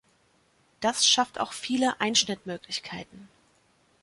[0.79, 3.27] Das schafft auch viele Einschnittmöglichkeiten.